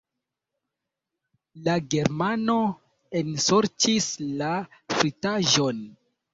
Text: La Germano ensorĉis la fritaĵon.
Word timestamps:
La 1.67 1.75
Germano 1.91 2.57
ensorĉis 3.23 4.11
la 4.43 4.51
fritaĵon. 4.99 5.89